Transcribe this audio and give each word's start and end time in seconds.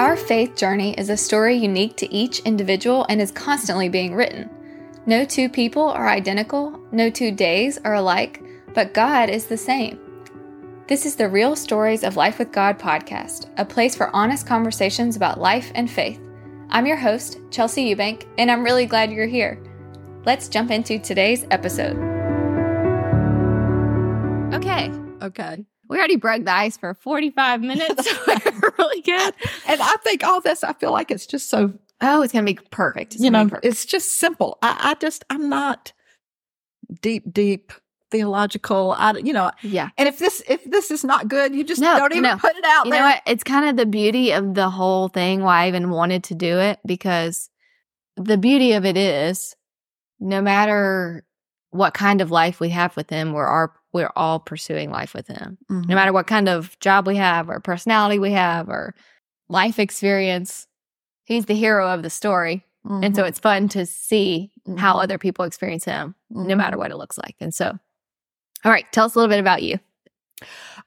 Our 0.00 0.16
faith 0.16 0.56
journey 0.56 0.94
is 0.94 1.10
a 1.10 1.16
story 1.18 1.56
unique 1.56 1.94
to 1.98 2.10
each 2.10 2.38
individual 2.40 3.04
and 3.10 3.20
is 3.20 3.30
constantly 3.30 3.90
being 3.90 4.14
written. 4.14 4.48
No 5.04 5.26
two 5.26 5.50
people 5.50 5.90
are 5.90 6.08
identical, 6.08 6.80
no 6.90 7.10
two 7.10 7.30
days 7.30 7.78
are 7.84 7.92
alike, 7.92 8.42
but 8.72 8.94
God 8.94 9.28
is 9.28 9.44
the 9.44 9.58
same. 9.58 10.00
This 10.88 11.04
is 11.04 11.16
the 11.16 11.28
Real 11.28 11.54
Stories 11.54 12.02
of 12.02 12.16
Life 12.16 12.38
with 12.38 12.50
God 12.50 12.78
podcast, 12.78 13.50
a 13.58 13.64
place 13.66 13.94
for 13.94 14.08
honest 14.16 14.46
conversations 14.46 15.16
about 15.16 15.38
life 15.38 15.70
and 15.74 15.90
faith. 15.90 16.18
I'm 16.70 16.86
your 16.86 16.96
host, 16.96 17.38
Chelsea 17.50 17.94
Eubank, 17.94 18.26
and 18.38 18.50
I'm 18.50 18.64
really 18.64 18.86
glad 18.86 19.12
you're 19.12 19.26
here. 19.26 19.62
Let's 20.24 20.48
jump 20.48 20.70
into 20.70 20.98
today's 20.98 21.44
episode. 21.50 21.98
Okay, 24.54 24.90
Okay. 25.20 25.69
We 25.90 25.98
already 25.98 26.16
broke 26.16 26.44
the 26.44 26.52
ice 26.52 26.76
for 26.78 26.94
45 26.94 27.60
minutes. 27.60 28.08
We're 28.26 28.72
really 28.78 29.02
good. 29.02 29.34
And 29.66 29.80
I 29.82 29.96
think 30.02 30.24
all 30.24 30.40
this, 30.40 30.64
I 30.64 30.72
feel 30.72 30.92
like 30.92 31.10
it's 31.10 31.26
just 31.26 31.50
so, 31.50 31.74
Oh, 32.00 32.22
it's 32.22 32.32
going 32.32 32.46
to 32.46 32.52
be 32.54 32.58
perfect. 32.70 33.14
It's 33.14 33.22
you 33.22 33.30
know, 33.30 33.44
perfect. 33.44 33.66
it's 33.66 33.84
just 33.84 34.18
simple. 34.18 34.56
I, 34.62 34.78
I 34.80 34.94
just, 34.94 35.24
I'm 35.28 35.50
not 35.50 35.92
deep, 37.02 37.30
deep 37.32 37.72
theological. 38.10 38.94
I, 38.96 39.12
you 39.18 39.32
know, 39.32 39.50
yeah. 39.62 39.90
and 39.98 40.08
if 40.08 40.18
this, 40.18 40.42
if 40.48 40.64
this 40.64 40.90
is 40.90 41.04
not 41.04 41.28
good, 41.28 41.54
you 41.54 41.62
just 41.64 41.80
No, 41.80 41.98
don't 41.98 42.12
even 42.12 42.22
no. 42.22 42.36
put 42.38 42.56
it 42.56 42.64
out 42.64 42.86
You 42.86 42.92
there. 42.92 43.00
know 43.02 43.06
what? 43.08 43.22
It's 43.26 43.44
kind 43.44 43.68
of 43.68 43.76
the 43.76 43.84
beauty 43.86 44.32
of 44.32 44.54
the 44.54 44.70
whole 44.70 45.08
thing 45.08 45.42
why 45.42 45.64
I 45.64 45.68
even 45.68 45.90
wanted 45.90 46.24
to 46.24 46.34
do 46.34 46.58
it 46.58 46.78
because 46.86 47.50
the 48.16 48.38
beauty 48.38 48.72
of 48.72 48.84
it 48.84 48.96
is 48.96 49.54
no 50.20 50.40
matter 50.40 51.24
what 51.70 51.94
kind 51.94 52.20
of 52.20 52.30
life 52.30 52.60
we 52.60 52.70
have 52.70 52.96
with 52.96 53.10
him, 53.10 53.32
we're 53.32 53.44
our, 53.46 53.72
we're 53.92 54.12
all 54.16 54.38
pursuing 54.38 54.90
life 54.90 55.14
with 55.14 55.26
him. 55.26 55.58
Mhm. 55.70 55.86
No 55.88 55.94
matter 55.94 56.12
what 56.12 56.26
kind 56.26 56.48
of 56.48 56.78
job 56.80 57.06
we 57.06 57.16
have 57.16 57.48
or 57.50 57.58
personality 57.60 58.18
we 58.18 58.32
have 58.32 58.68
or 58.68 58.94
life 59.48 59.78
experience, 59.78 60.66
he's 61.24 61.46
the 61.46 61.54
hero 61.54 61.88
of 61.92 62.02
the 62.02 62.10
story. 62.10 62.64
And 62.84 63.14
so 63.14 63.22
Mhm. 63.24 63.28
it's 63.28 63.38
fun 63.38 63.68
to 63.70 63.84
see 63.84 64.52
how 64.78 64.94
Mhm. 64.96 65.02
other 65.02 65.18
people 65.18 65.44
experience 65.44 65.84
him, 65.84 66.14
no 66.30 66.54
matter 66.54 66.78
what 66.78 66.90
it 66.90 66.96
looks 66.96 67.18
like. 67.18 67.36
And 67.40 67.52
so, 67.54 67.78
all 68.64 68.72
right, 68.72 68.86
tell 68.92 69.04
us 69.04 69.14
a 69.14 69.18
little 69.18 69.28
bit 69.28 69.38
about 69.40 69.62
you. 69.62 69.78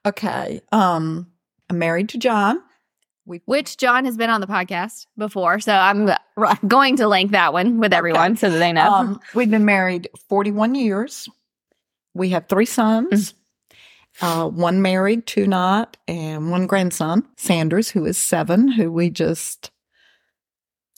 Okay. 0.05 0.61
Um, 0.71 1.31
I'm 1.69 1.77
married 1.79 2.09
to 2.09 2.17
John. 2.17 2.61
We, 3.25 3.41
which 3.45 3.77
John 3.77 4.03
has 4.05 4.17
been 4.17 4.29
on 4.29 4.41
the 4.41 4.47
podcast 4.47 5.05
before. 5.17 5.59
So 5.59 5.71
I'm 5.73 6.09
going 6.67 6.97
to 6.97 7.07
link 7.07 7.31
that 7.31 7.53
one 7.53 7.79
with 7.79 7.93
everyone 7.93 8.35
so 8.35 8.49
that 8.49 8.57
they 8.57 8.73
know. 8.73 8.91
um, 8.91 9.19
we've 9.33 9.49
been 9.51 9.63
married 9.65 10.09
41 10.27 10.75
years. 10.75 11.29
We 12.13 12.29
have 12.29 12.47
three 12.47 12.65
sons. 12.65 13.33
Uh, 14.21 14.47
one 14.47 14.81
married, 14.81 15.25
two 15.25 15.47
not, 15.47 15.97
and 16.07 16.51
one 16.51 16.67
grandson, 16.67 17.27
Sanders, 17.35 17.89
who 17.89 18.05
is 18.05 18.15
seven, 18.15 18.67
who 18.67 18.91
we 18.91 19.09
just, 19.09 19.71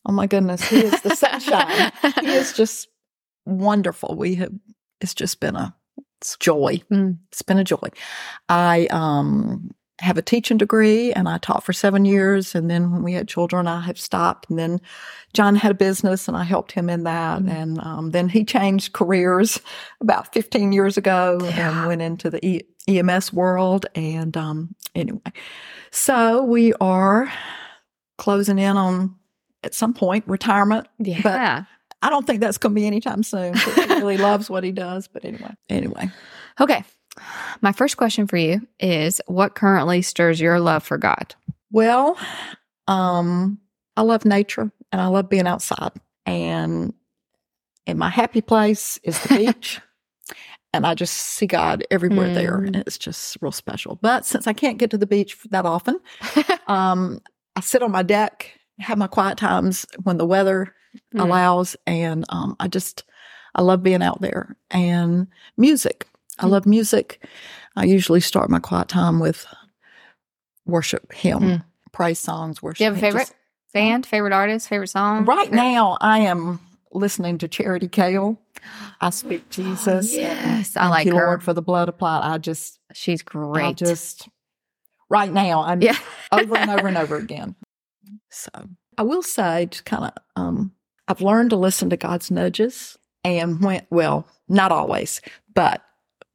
oh 0.06 0.12
my 0.12 0.28
goodness, 0.28 0.62
he 0.68 0.82
is 0.82 1.02
the 1.02 1.16
sunshine. 1.16 1.94
he 2.20 2.34
is 2.34 2.52
just 2.52 2.90
wonderful. 3.46 4.16
We 4.16 4.36
have, 4.36 4.52
it's 5.00 5.14
just 5.14 5.40
been 5.40 5.56
a 5.56 5.74
it's 6.26 6.38
joy. 6.38 6.82
Mm. 6.92 7.18
It's 7.32 7.42
been 7.42 7.60
a 7.60 7.64
joy. 7.64 7.90
I 8.50 8.88
um, 8.88 9.72
have 10.00 10.18
a 10.18 10.22
teaching 10.22 10.58
degree 10.58 11.14
and 11.14 11.30
I 11.30 11.38
taught 11.38 11.64
for 11.64 11.72
seven 11.74 12.04
years. 12.06 12.54
And 12.54 12.70
then 12.70 12.92
when 12.92 13.02
we 13.04 13.14
had 13.14 13.28
children, 13.28 13.66
I 13.68 13.80
have 13.82 13.98
stopped. 14.00 14.50
And 14.50 14.60
then 14.60 14.82
John 15.34 15.56
had 15.56 15.72
a 15.72 15.76
business 15.76 16.28
and 16.28 16.36
I 16.36 16.44
helped 16.44 16.74
him 16.74 16.90
in 16.90 17.04
that. 17.04 17.42
Mm. 17.42 17.50
And 17.50 17.80
um, 17.82 18.12
then 18.12 18.28
he 18.30 18.44
changed 18.44 18.94
careers 18.94 19.60
about 20.02 20.34
15 20.34 20.74
years 20.74 20.98
ago 20.98 21.40
Yeah. 21.42 21.80
and 21.80 21.88
went 21.88 22.02
into 22.02 22.30
the 22.30 22.46
e- 22.46 22.64
EMS 22.88 23.32
world. 23.32 23.86
And 23.96 24.36
um, 24.36 24.76
anyway, 24.94 25.22
so 25.92 26.44
we 26.44 26.74
are 26.82 27.32
closing 28.18 28.60
in 28.60 28.76
on 28.78 29.16
at 29.64 29.74
some 29.74 29.94
point 29.94 30.26
retirement. 30.28 30.88
yeah. 31.00 31.22
But 31.24 31.66
I 32.02 32.10
don't 32.10 32.28
think 32.28 32.40
that's 32.42 32.58
going 32.58 32.76
to 32.76 32.80
be 32.80 32.86
anytime 32.86 33.24
soon. 33.24 33.56
He 33.56 33.82
really 33.88 34.18
loves 34.30 34.50
what 34.50 34.64
he 34.64 34.72
does. 34.72 35.08
But 35.08 35.26
anyway, 35.26 35.54
anyway. 35.70 36.12
okay. 36.60 36.84
My 37.62 37.72
first 37.72 37.98
question 37.98 38.28
for 38.28 38.38
you 38.38 38.62
is 38.80 39.22
what 39.28 39.56
currently 39.56 40.02
stirs 40.02 40.40
your 40.40 40.60
love 40.60 40.84
for 40.84 40.98
God? 40.98 41.34
Well, 41.72 42.18
um, 42.88 43.60
I 43.98 44.02
love 44.02 44.26
nature 44.26 44.72
and 44.92 45.02
I 45.02 45.08
love 45.08 45.30
being 45.30 45.48
outside. 45.48 45.92
And 46.26 46.94
and 47.88 48.00
my 48.00 48.10
happy 48.10 48.42
place 48.42 49.00
is 49.04 49.20
the 49.22 49.36
beach. 49.54 49.80
and 50.74 50.86
I 50.88 50.96
just 50.96 51.16
see 51.16 51.46
God 51.48 51.84
everywhere 51.92 52.34
there. 52.34 52.58
Mm. 52.60 52.68
And 52.68 52.76
it's 52.78 52.98
just 52.98 53.38
real 53.42 53.52
special. 53.52 53.98
But 54.02 54.26
since 54.26 54.48
I 54.48 54.54
can't 54.54 54.78
get 54.80 54.90
to 54.92 54.98
the 54.98 55.06
beach 55.08 55.38
that 55.52 55.66
often, 55.66 56.00
um, 56.68 57.22
I 57.56 57.62
sit 57.62 57.84
on 57.84 57.92
my 57.92 58.04
deck, 58.04 58.52
have 58.80 58.98
my 58.98 59.08
quiet 59.08 59.38
times 59.38 59.86
when 60.04 60.18
the 60.18 60.26
weather 60.26 60.74
Mm. 61.14 61.22
allows. 61.22 61.76
And 61.86 62.24
um, 62.30 62.56
I 62.58 62.70
just, 62.70 63.04
I 63.54 63.62
love 63.62 63.84
being 63.84 64.02
out 64.02 64.22
there 64.22 64.56
and 64.72 65.28
music. 65.58 66.08
I 66.40 66.48
love 66.48 66.66
music. 66.66 67.24
I 67.76 67.86
usually 67.86 68.20
start 68.22 68.50
my 68.50 68.60
quiet 68.60 68.88
time 68.88 69.20
with 69.20 69.46
worship 70.66 71.12
hymn, 71.14 71.40
Mm. 71.42 71.64
praise 71.92 72.20
songs, 72.20 72.62
worship. 72.62 72.78
Do 72.80 72.84
you 72.86 72.90
have 72.90 72.98
a 72.98 73.02
favorite 73.02 73.20
Just- 73.22 73.34
band, 73.74 74.06
favorite 74.06 74.34
artist, 74.34 74.68
favorite 74.68 74.88
song? 74.90 75.26
right 75.26 75.52
now, 75.52 75.98
I 76.02 76.20
am 76.20 76.60
listening 76.92 77.38
to 77.40 77.48
Charity 77.48 77.88
Gayle. 77.88 78.40
I 79.02 79.10
speak 79.10 79.50
Jesus. 79.50 80.14
Yes, 80.14 80.76
I 80.78 80.88
like 80.88 81.06
you, 81.06 81.16
her. 81.16 81.26
Lord, 81.26 81.44
for 81.44 81.54
the 81.54 81.62
blood 81.62 81.90
applied. 81.90 82.22
I 82.24 82.38
just, 82.38 82.80
She's 82.94 83.22
I 83.22 83.26
great. 83.26 83.76
just, 83.78 84.28
right 85.10 85.32
now, 85.32 85.62
I'm 85.64 85.82
yeah. 85.82 85.98
over 86.32 86.58
and 86.58 86.72
over 86.72 86.88
and 86.88 86.98
over 86.98 87.16
again. 87.18 87.56
So 88.30 88.50
I 88.98 89.04
will 89.04 89.24
say, 89.24 89.68
just 89.68 89.86
kind 89.86 90.06
of, 90.06 90.12
um, 90.36 90.72
I've 91.08 91.22
learned 91.22 91.52
to 91.52 91.56
listen 91.58 91.90
to 91.92 91.98
God's 91.98 92.32
nudges, 92.32 92.98
and 93.24 93.62
when, 93.62 93.86
well, 93.90 94.28
not 94.48 94.72
always, 94.72 95.22
but 95.54 95.84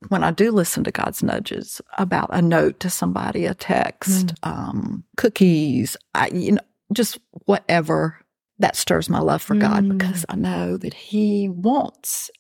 when 0.09 0.25
I 0.25 0.31
do 0.31 0.51
listen 0.51 0.83
to 0.85 0.91
God's 0.91 1.23
nudges 1.23 1.81
about 1.99 2.31
a 2.33 2.41
note 2.41 2.81
to 2.81 2.91
somebody, 2.91 3.45
a 3.47 3.55
text, 3.55 4.33
um, 4.43 5.05
cookies, 5.17 5.97
I, 6.15 6.29
you 6.29 6.53
know, 6.53 6.63
just 6.93 7.19
whatever 7.45 8.19
that 8.59 8.77
stirs 8.77 9.09
my 9.09 9.21
love 9.21 9.43
for 9.43 9.55
God 9.55 9.85
Mm. 9.85 9.99
because 9.99 10.25
I 10.29 10.37
know 10.37 10.77
that 10.79 10.95
He 10.95 11.49
wants, 11.49 12.31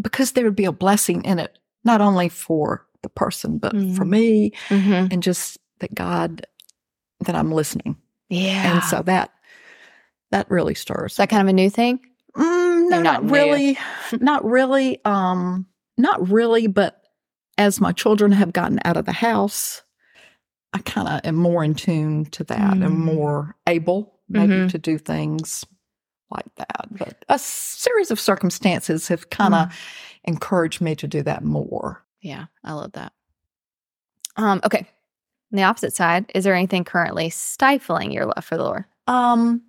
because 0.00 0.32
there 0.32 0.44
would 0.44 0.56
be 0.56 0.64
a 0.66 0.72
blessing 0.72 1.24
in 1.24 1.38
it, 1.38 1.58
not 1.84 2.00
only 2.00 2.28
for 2.28 2.86
the 3.02 3.08
person, 3.08 3.58
but 3.58 3.72
for 3.72 4.04
Mm. 4.04 4.08
me, 4.08 4.52
Mhm. 4.68 5.12
and 5.12 5.22
just 5.22 5.58
that 5.80 5.94
God, 5.94 6.46
that 7.20 7.34
I'm 7.34 7.50
listening. 7.52 7.96
Yeah. 8.28 8.74
And 8.74 8.84
so 8.84 9.02
that, 9.02 9.30
that 10.30 10.50
really 10.50 10.74
stirs. 10.74 11.12
is 11.12 11.16
that 11.18 11.28
kind 11.30 11.42
of 11.42 11.48
a 11.48 11.52
new 11.52 11.70
thing? 11.70 12.00
Mm, 12.36 12.88
no, 12.90 13.00
not 13.02 13.22
not 13.24 13.30
really. 13.30 13.78
not 14.20 14.44
really. 14.44 14.98
Um, 15.04 15.66
not 15.96 16.30
really. 16.30 16.66
But 16.66 17.02
as 17.58 17.80
my 17.80 17.92
children 17.92 18.32
have 18.32 18.52
gotten 18.52 18.80
out 18.84 18.96
of 18.96 19.04
the 19.06 19.12
house, 19.12 19.82
I 20.72 20.78
kind 20.78 21.08
of 21.08 21.20
am 21.24 21.36
more 21.36 21.62
in 21.62 21.74
tune 21.74 22.24
to 22.26 22.44
that 22.44 22.72
and 22.72 22.82
Mm. 22.82 22.96
more 22.98 23.56
able 23.66 24.18
maybe 24.28 24.54
Mhm. 24.54 24.70
to 24.70 24.78
do 24.78 24.98
things 24.98 25.64
like 26.30 26.52
that. 26.56 26.86
But 26.90 27.24
a 27.28 27.38
series 27.38 28.10
of 28.10 28.18
circumstances 28.18 29.06
have 29.08 29.30
kind 29.30 29.54
of 29.54 29.68
Mm. 29.68 29.72
encouraged 30.24 30.80
me 30.80 30.96
to 30.96 31.06
do 31.06 31.22
that 31.22 31.44
more. 31.44 32.02
Yeah, 32.20 32.46
I 32.64 32.72
love 32.72 32.92
that. 32.92 33.12
Um, 34.36 34.60
okay. 34.64 34.88
On 35.52 35.56
the 35.56 35.62
opposite 35.62 35.94
side, 35.94 36.30
is 36.34 36.42
there 36.42 36.54
anything 36.54 36.82
currently 36.82 37.30
stifling 37.30 38.10
your 38.10 38.26
love 38.26 38.44
for 38.44 38.56
the 38.56 38.64
Lord? 38.64 38.84
Um, 39.06 39.62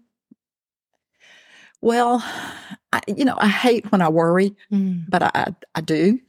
well, 1.86 2.24
I, 2.92 3.00
you 3.08 3.26
know, 3.26 3.38
I 3.38 3.48
hate 3.48 3.92
when 3.92 4.02
I 4.02 4.10
worry. 4.10 4.56
but 5.08 5.22
I, 5.22 5.54
I 5.76 5.82
do. 5.82 6.20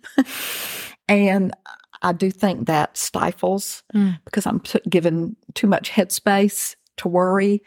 and 1.09 1.55
I 2.03 2.13
do 2.13 2.31
think 2.31 2.67
that 2.67 2.97
stifles 2.97 3.83
Mm. 3.95 4.19
because 4.27 4.47
I'm 4.47 4.61
t- 4.61 4.81
given 4.89 5.35
too 5.55 5.67
much 5.67 5.91
headspace 5.91 6.77
to 6.99 7.09
worry, 7.09 7.63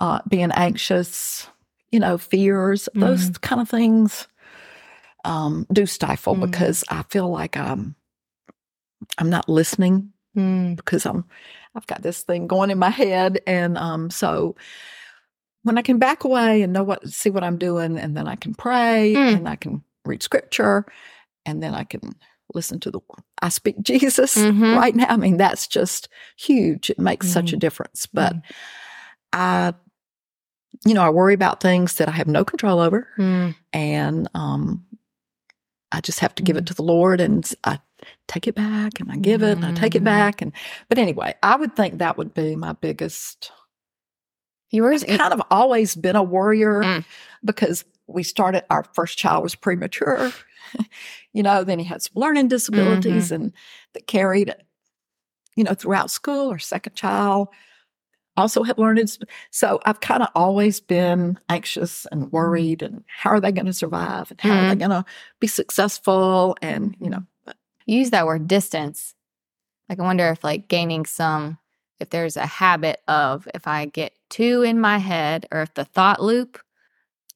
uh, 0.00 0.20
being 0.28 0.52
anxious, 0.52 1.46
you 1.90 1.98
know, 1.98 2.18
fears, 2.18 2.88
those 2.94 3.38
kind 3.38 3.60
of 3.62 3.68
things 3.70 4.28
um, 5.24 5.66
do 5.72 5.86
stifle 5.86 6.34
Mm. 6.36 6.40
because 6.50 6.84
I 6.90 7.04
feel 7.08 7.28
like 7.30 7.56
I'm, 7.56 7.94
I'm 9.16 9.30
not 9.30 9.48
listening 9.48 10.12
Mm. 10.36 10.76
because 10.76 11.06
I'm 11.06 11.24
I've 11.74 11.86
got 11.86 12.02
this 12.02 12.22
thing 12.22 12.46
going 12.48 12.70
in 12.70 12.78
my 12.78 12.90
head 12.90 13.40
and 13.46 13.78
um 13.78 14.10
so 14.10 14.54
when 15.64 15.76
I 15.78 15.82
can 15.82 15.98
back 15.98 16.24
away 16.24 16.62
and 16.62 16.72
know 16.72 16.84
what 16.84 17.08
see 17.08 17.30
what 17.30 17.44
I'm 17.44 17.58
doing 17.58 17.98
and 17.98 18.16
then 18.16 18.26
I 18.28 18.36
can 18.36 18.54
pray 18.54 19.14
Mm. 19.16 19.36
and 19.38 19.48
I 19.48 19.56
can 19.56 19.82
read 20.04 20.22
scripture 20.22 20.86
and 21.44 21.62
then 21.62 21.74
I 21.74 21.84
can 21.84 22.00
listen 22.54 22.80
to 22.80 22.90
the 22.90 23.00
I 23.42 23.48
speak 23.50 23.76
Jesus 23.82 24.36
Mhm. 24.36 24.76
right 24.76 24.94
now 24.94 25.06
I 25.08 25.16
mean 25.16 25.36
that's 25.36 25.66
just 25.66 26.08
huge 26.36 26.90
it 26.90 26.98
makes 26.98 27.28
such 27.28 27.52
a 27.52 27.56
Mm. 27.56 27.60
difference 27.60 28.06
but 28.06 28.34
I 29.32 29.74
you 30.86 30.94
know 30.94 31.02
I 31.02 31.10
worry 31.10 31.34
about 31.34 31.60
things 31.60 31.94
that 31.96 32.08
I 32.08 32.12
have 32.12 32.28
no 32.28 32.44
control 32.44 32.78
over 32.80 33.08
Mm. 33.18 33.54
and 33.72 34.28
um 34.34 34.84
I 35.90 36.00
just 36.02 36.20
have 36.20 36.34
to 36.36 36.42
give 36.42 36.56
it 36.58 36.66
to 36.66 36.74
the 36.74 36.82
Lord 36.82 37.18
and 37.20 37.50
I 37.64 37.80
take 38.28 38.46
it 38.46 38.54
back 38.54 39.00
and 39.00 39.10
I 39.10 39.16
give 39.16 39.42
it 39.42 39.56
and 39.56 39.64
I 39.64 39.72
take 39.72 39.94
it 39.94 40.02
Mhm. 40.02 40.04
back 40.04 40.40
and 40.42 40.52
but 40.88 40.98
anyway, 40.98 41.34
I 41.42 41.56
would 41.56 41.74
think 41.74 41.98
that 41.98 42.16
would 42.18 42.32
be 42.34 42.56
my 42.56 42.72
biggest 42.74 43.50
Yours, 44.70 45.02
I've 45.04 45.18
kind 45.18 45.32
of 45.32 45.42
always 45.50 45.94
been 45.94 46.16
a 46.16 46.22
worrier 46.22 46.82
Mm. 46.82 47.04
because 47.44 47.84
we 48.06 48.22
started, 48.22 48.64
our 48.70 48.84
first 48.94 49.16
child 49.18 49.42
was 49.42 49.54
premature. 49.54 50.30
you 51.32 51.42
know, 51.42 51.64
then 51.64 51.78
he 51.78 51.84
had 51.84 52.02
some 52.02 52.12
learning 52.14 52.48
disabilities 52.48 53.26
Mm-hmm. 53.26 53.34
and 53.34 53.52
that 53.94 54.06
carried, 54.06 54.54
you 55.56 55.64
know, 55.64 55.74
throughout 55.74 56.10
school. 56.10 56.50
Our 56.50 56.58
second 56.58 56.94
child 56.94 57.48
also 58.36 58.62
had 58.62 58.78
learning. 58.78 59.08
So 59.50 59.80
I've 59.84 60.00
kind 60.00 60.22
of 60.22 60.28
always 60.34 60.80
been 60.80 61.38
anxious 61.48 62.06
Mm-hmm. 62.12 62.22
and 62.24 62.32
worried 62.32 62.82
and 62.82 63.04
how 63.06 63.30
are 63.30 63.40
they 63.40 63.52
going 63.52 63.66
to 63.66 63.72
survive 63.72 64.30
and 64.30 64.40
how 64.40 64.50
are 64.58 64.68
they 64.68 64.76
going 64.76 64.90
to 64.90 65.04
be 65.40 65.46
successful? 65.46 66.56
And, 66.62 66.94
you 67.00 67.08
know, 67.10 67.22
but 67.44 67.56
you 67.86 67.98
use 67.98 68.10
that 68.10 68.26
word 68.26 68.46
distance. 68.46 69.14
Like 69.88 69.98
I 69.98 70.02
wonder 70.02 70.28
if 70.28 70.44
like 70.44 70.68
gaining 70.68 71.06
some 71.06 71.58
if 72.00 72.10
there's 72.10 72.36
a 72.36 72.46
habit 72.46 73.00
of 73.08 73.48
if 73.54 73.66
I 73.66 73.86
get 73.86 74.12
too 74.30 74.62
in 74.62 74.80
my 74.80 74.98
head 74.98 75.46
or 75.50 75.62
if 75.62 75.74
the 75.74 75.84
thought 75.84 76.22
loop 76.22 76.60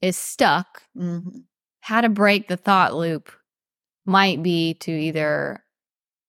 is 0.01 0.17
stuck, 0.17 0.83
mhm. 0.97 1.45
how 1.81 2.01
to 2.01 2.09
break 2.09 2.49
the 2.49 2.57
thought 2.57 2.95
loop 2.95 3.31
might 4.05 4.43
be 4.43 4.75
to 4.75 4.91
either 4.93 5.65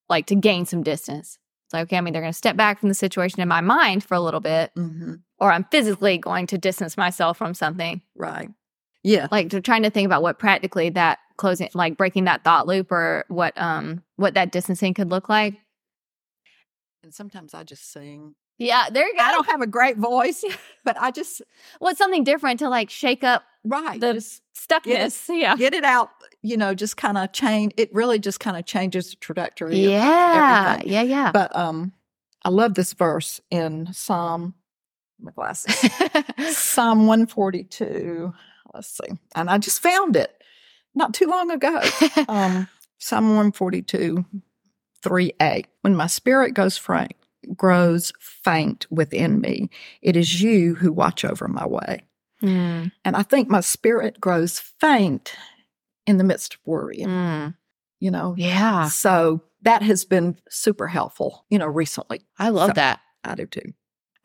like 0.10 0.26
to 0.28 0.36
gain 0.36 0.66
some 0.66 0.84
distance. 0.84 1.38
It's 1.66 1.74
like, 1.74 1.84
okay, 1.84 1.98
I'm 1.98 2.08
either 2.08 2.20
going 2.20 2.32
to 2.32 2.38
step 2.38 2.56
back 2.56 2.80
from 2.80 2.90
the 2.90 2.96
situation 2.96 3.42
in 3.42 3.48
my 3.48 3.62
mind 3.62 4.04
for 4.04 4.14
a 4.16 4.20
little 4.20 4.40
bit 4.42 4.72
Mhm. 4.76 5.22
or 5.40 5.52
I'm 5.52 5.64
physically 5.72 6.18
going 6.18 6.46
to 6.48 6.58
distance 6.58 6.98
myself 6.98 7.38
from 7.38 7.54
something. 7.54 8.02
right. 8.16 8.50
Yeah. 9.06 9.28
Like 9.32 9.50
to 9.50 9.60
trying 9.60 9.84
to 9.84 9.90
think 9.90 10.06
about 10.06 10.22
what 10.22 10.40
practically 10.40 10.90
that 10.92 11.20
closing 11.36 11.70
like 11.74 11.98
breaking 11.98 12.24
that 12.26 12.44
thought 12.46 12.68
loop 12.68 12.90
or 12.92 13.26
what 13.28 13.54
um 13.60 14.02
what 14.16 14.36
that 14.36 14.52
distancing 14.54 14.94
could 14.94 15.10
look 15.10 15.28
like. 15.28 15.56
And 17.04 17.14
sometimes 17.14 17.54
I 17.54 17.64
just 17.64 17.92
sing. 17.92 18.34
Yeah, 18.58 18.88
there 18.90 19.06
you 19.06 19.14
go. 19.16 19.22
I 19.24 19.32
don't 19.32 19.48
have 19.48 19.62
a 19.62 19.68
great 19.68 19.98
voice, 19.98 20.44
but 20.86 20.96
I 21.00 21.12
just, 21.12 21.42
What's 21.80 21.98
something 21.98 22.24
different 22.24 22.60
to 22.60 22.70
like 22.70 22.90
shake 22.90 23.24
up 23.24 23.44
right. 23.66 24.00
the 24.00 24.14
just 24.14 24.42
stuckness? 24.56 25.28
Yeah. 25.30 25.58
get 25.58 25.74
it 25.74 25.84
out, 25.84 26.12
you 26.42 26.56
know, 26.56 26.74
just 26.74 26.96
kind 26.96 27.18
of 27.18 27.34
change. 27.34 27.74
It 27.76 27.94
really 27.94 28.20
just 28.20 28.40
kind 28.40 28.56
of 28.56 28.66
changes 28.66 29.10
the 29.10 29.18
trajectory. 29.18 29.78
Yeah. 29.80 30.76
everything. 30.76 30.94
Yeah. 30.94 31.02
Yeah. 31.02 31.32
But 31.34 31.54
um, 31.56 31.92
I 32.46 32.50
love 32.50 32.76
this 32.76 32.94
verse 32.94 33.42
in 33.52 33.92
Psalm, 33.92 34.54
my 35.20 35.32
glasses, 35.32 35.76
Psalm 36.56 37.08
142. 37.08 38.34
Let's 38.74 38.88
see. 38.88 39.14
And 39.36 39.50
I 39.50 39.58
just 39.58 39.82
found 39.82 40.16
it 40.16 40.42
not 40.96 41.14
too 41.14 41.28
long 41.28 41.52
ago. 41.52 41.82
Um, 42.30 42.70
Psalm 42.98 43.26
142, 43.30 44.24
3a. 45.04 45.66
When 45.82 45.96
my 45.96 46.08
spirit 46.08 46.54
goes 46.54 46.78
frank, 46.78 47.14
grows 47.56 48.14
faint 48.20 48.88
within 48.90 49.42
me, 49.42 49.70
it 50.02 50.16
is 50.16 50.42
you 50.42 50.76
who 50.76 50.92
watch 50.92 51.26
over 51.26 51.48
my 51.48 51.68
way. 51.68 52.04
Mm, 52.42 52.92
And 53.06 53.16
I 53.16 53.24
think 53.24 53.50
my 53.50 53.62
spirit 53.62 54.20
grows 54.20 54.60
faint 54.60 55.36
in 56.06 56.18
the 56.18 56.24
midst 56.24 56.56
of 56.56 56.60
worrying, 56.66 57.08
mm. 57.08 57.56
you 58.00 58.12
know? 58.12 58.36
Yeah. 58.38 58.88
So 58.90 59.44
that 59.62 59.82
has 59.82 60.04
been 60.06 60.38
super 60.50 60.88
helpful, 60.88 61.46
you 61.50 61.58
know, 61.58 61.68
recently. 61.68 62.22
I 62.38 62.50
love 62.50 62.70
So- 62.72 62.74
that. 62.74 63.00
I 63.24 63.36
do 63.36 63.46
too. 63.46 63.74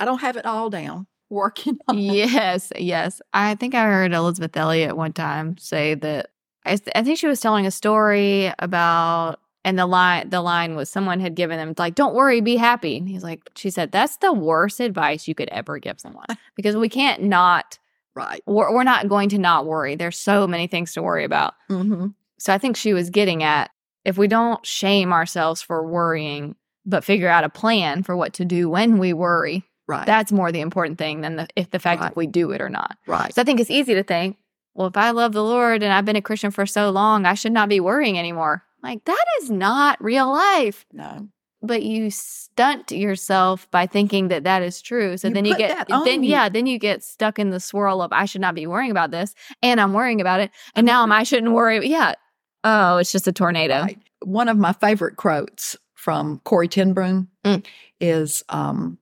I 0.01 0.05
don't 0.05 0.21
have 0.21 0.37
it 0.37 0.45
all 0.47 0.71
down, 0.71 1.07
working 1.31 1.79
on 1.89 1.97
it. 1.99 2.03
yes. 2.03 2.73
Yes. 2.77 3.21
I 3.33 3.55
think 3.55 3.75
I 3.77 3.85
heard 3.85 4.13
Elisabeth 4.13 4.57
Elliot 4.57 4.97
one 4.97 5.13
time 5.13 5.57
say 5.59 5.95
that 5.95 6.31
I, 6.67 6.79
I 6.95 7.03
think 7.05 7.19
she 7.19 7.27
was 7.29 7.41
telling 7.41 7.67
a 7.67 7.71
story 7.71 8.53
about 8.59 9.39
and 9.69 9.79
the 9.79 9.87
line 9.87 10.31
the 10.31 10.41
line 10.41 10.75
was 10.77 10.89
someone 10.91 11.21
had 11.21 11.35
given 11.35 11.59
them 11.59 11.75
like 11.79 11.95
don't 11.95 12.15
worry 12.15 12.41
be 12.41 12.57
happy 12.57 12.97
and 12.97 13.09
he's 13.09 13.23
like 13.23 13.41
she 13.55 13.71
said 13.71 13.93
that's 13.93 14.17
the 14.17 14.33
worst 14.33 14.81
advice 14.81 15.29
you 15.29 15.35
could 15.35 15.49
ever 15.51 15.79
give 15.79 16.01
someone 16.01 16.27
because 16.57 16.77
we 16.77 16.89
can't 16.89 17.23
not 17.23 17.79
Right. 18.15 18.43
we're, 18.47 18.73
we're 18.75 18.83
not 18.85 19.09
going 19.09 19.29
to 19.29 19.39
not 19.39 19.67
worry 19.67 19.95
there's 19.95 20.19
so 20.19 20.47
many 20.49 20.67
things 20.67 20.93
to 20.95 21.03
worry 21.03 21.25
about 21.25 21.55
Mm-hmm. 21.71 22.09
So 22.41 22.53
I 22.55 22.59
think 22.59 22.77
she 22.77 22.93
was 22.93 23.11
getting 23.11 23.43
at 23.43 23.71
if 24.05 24.17
we 24.17 24.27
don't 24.29 24.65
shame 24.65 25.13
ourselves 25.13 25.61
for 25.61 25.85
worrying, 25.87 26.55
but 26.87 27.05
figure 27.05 27.29
out 27.29 27.45
a 27.45 27.49
plan 27.49 28.03
for 28.05 28.17
what 28.17 28.33
to 28.35 28.45
do 28.45 28.71
when 28.71 28.99
we 28.99 29.13
worry, 29.13 29.65
Right. 29.89 30.07
that's 30.07 30.31
more 30.33 30.51
the 30.53 30.61
important 30.61 30.99
thing 30.99 31.21
than 31.21 31.37
the, 31.37 31.49
if 31.57 31.71
the 31.71 31.79
fact 31.81 32.01
Right. 32.01 32.11
if 32.13 32.17
we 32.17 32.27
do 32.29 32.53
it 32.53 32.61
or 32.61 32.69
not. 32.71 32.97
right. 33.09 33.35
So 33.35 33.43
I 33.43 33.45
think 33.45 33.59
it's 33.61 33.71
easy 33.71 33.95
to 33.95 34.03
think, 34.05 34.37
well, 34.75 34.87
if 34.87 34.97
I 34.97 35.11
love 35.11 35.33
the 35.33 35.43
Lord 35.43 35.83
and 35.83 35.93
I've 35.93 36.05
been 36.05 36.15
a 36.17 36.23
Christian 36.23 36.51
for 36.53 36.65
so 36.65 36.91
long, 36.91 37.27
I 37.27 37.35
should 37.35 37.53
not 37.53 37.69
be 37.69 37.81
worrying 37.81 38.19
anymore. 38.19 38.63
Like 38.83 39.05
that 39.05 39.25
is 39.43 39.51
not 39.51 40.03
real 40.03 40.31
life. 40.31 40.87
no. 40.93 41.29
But 41.61 41.83
you 41.83 42.13
stunt 42.13 42.93
yourself 42.93 43.69
by 43.73 43.89
thinking 43.89 44.29
that 44.29 44.45
that 44.45 44.63
is 44.63 44.81
true. 44.81 45.17
So 45.17 45.27
You 45.27 45.35
then 45.35 45.45
you 45.45 45.57
get 45.57 45.89
then 45.89 46.23
you. 46.23 46.31
yeah, 46.31 46.49
then 46.49 46.67
you 46.67 46.79
get 46.79 47.03
stuck 47.03 47.41
in 47.41 47.51
the 47.51 47.59
swirl 47.59 48.01
of 48.01 48.13
I 48.13 48.27
should 48.27 48.41
not 48.41 48.55
be 48.55 48.69
worrying 48.69 48.93
about 48.93 49.11
this, 49.11 49.35
and 49.61 49.81
I'm 49.81 49.93
worrying 49.93 50.21
about 50.21 50.39
it, 50.39 50.53
and 50.77 50.87
now 50.87 51.03
I'm 51.03 51.11
I 51.11 51.25
shouldn't 51.25 51.53
worry. 51.53 51.85
Yeah. 51.89 52.15
Oh, 52.63 52.99
it's 52.99 53.11
just 53.11 53.27
a 53.27 53.33
tornado. 53.33 53.81
Right. 53.83 53.99
One 54.23 54.49
of 54.49 54.57
my 54.57 54.73
favorite 54.73 55.17
quotes 55.17 55.77
from 55.95 56.41
Corrie 56.45 56.69
ten 56.69 56.93
Boom 56.93 57.29
Mm. 57.45 57.67
is 58.01 58.45
um, 58.49 58.99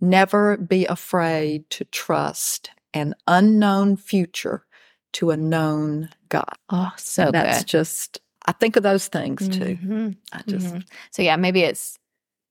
Never 0.00 0.56
be 0.56 0.84
afraid 0.86 1.70
to 1.70 1.84
trust 1.84 2.70
an 2.92 3.14
unknown 3.28 3.96
future 3.96 4.64
to 5.12 5.30
a 5.30 5.36
known 5.36 6.08
God. 6.28 6.56
Oh, 6.68 6.90
so 6.96 7.30
That's 7.30 7.60
good. 7.60 7.68
just, 7.68 8.20
I 8.46 8.52
think 8.52 8.76
of 8.76 8.82
those 8.82 9.08
things 9.08 9.48
too. 9.48 9.76
Mhm, 9.82 10.16
I 10.32 10.42
just, 10.48 10.74
mhm. 10.74 10.84
So 11.10 11.22
yeah, 11.22 11.36
maybe 11.36 11.60
it's 11.60 11.98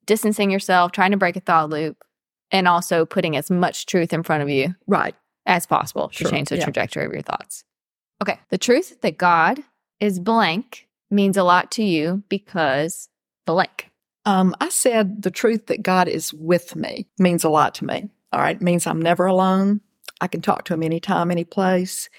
distancing 0.06 0.50
yourself, 0.50 0.92
trying 0.92 1.12
to 1.12 1.18
break 1.18 1.36
a 1.36 1.42
thought 1.42 1.70
loop, 1.70 2.04
and 2.52 2.68
also 2.68 3.06
putting 3.06 3.36
as 3.36 3.50
much 3.52 3.86
truth 3.86 4.14
in 4.14 4.24
front 4.24 4.44
of 4.44 4.50
you 4.50 4.76
right. 4.88 5.16
as 5.46 5.66
possible 5.66 6.10
to 6.10 6.16
Sure, 6.16 6.30
change 6.30 6.50
the 6.50 6.58
yeah. 6.58 6.64
trajectory 6.64 7.06
of 7.06 7.12
your 7.14 7.22
thoughts. 7.22 7.64
Okay. 8.22 8.40
The 8.50 8.58
truth 8.58 9.02
that 9.02 9.18
God 9.18 9.60
is 10.00 10.20
blank 10.20 10.88
means 11.10 11.38
a 11.38 11.44
lot 11.44 11.72
to 11.72 11.84
you 11.84 12.24
because 12.30 13.10
blank. 13.46 13.90
Um, 14.26 14.56
I 14.62 14.70
said 14.70 15.24
the 15.24 15.32
truth 15.32 15.68
that 15.68 15.82
God 15.82 16.08
is 16.08 16.34
with 16.34 16.76
me 16.76 17.08
means 17.18 17.44
a 17.44 17.50
lot 17.50 17.76
to 17.76 17.86
me. 17.86 18.10
All 18.32 18.40
right. 18.40 18.56
It 18.56 18.62
means 18.62 18.86
I'm 18.86 19.02
never 19.02 19.26
alone. 19.26 19.82
I 20.22 20.28
can 20.28 20.42
talk 20.42 20.66
to 20.66 20.74
him 20.74 20.84
anytime, 20.84 21.32
any 21.32 21.44
place. 21.44 22.10